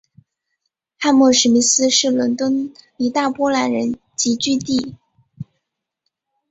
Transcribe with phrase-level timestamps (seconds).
[0.97, 4.95] 汉默史密斯是伦敦的一大波兰人聚居地。